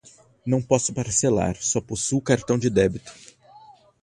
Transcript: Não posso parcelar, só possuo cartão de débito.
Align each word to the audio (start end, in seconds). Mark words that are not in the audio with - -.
Não 0.43 0.63
posso 0.63 0.95
parcelar, 0.95 1.55
só 1.61 1.79
possuo 1.79 2.19
cartão 2.23 2.57
de 2.57 2.71
débito. 2.71 3.13